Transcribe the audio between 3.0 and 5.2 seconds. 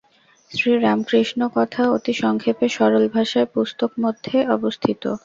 ভাষায় পুস্তকমধ্যে অবস্থিত।